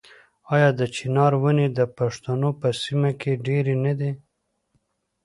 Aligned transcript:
آیا 0.53 0.69
د 0.79 0.81
چنار 0.95 1.33
ونې 1.41 1.67
د 1.77 1.79
پښتنو 1.97 2.49
په 2.61 2.67
سیمو 2.81 3.11
کې 3.21 3.41
ډیرې 3.45 3.75
نه 3.85 3.93
دي؟ 3.99 4.11